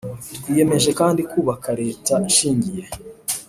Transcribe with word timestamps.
Twiyemeje 0.35 0.89
kandi 0.99 1.21
kubaka 1.31 1.69
leta 1.81 2.13
ishingiye 2.29 2.83